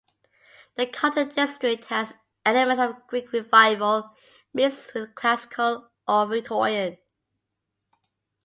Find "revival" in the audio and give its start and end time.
3.31-4.15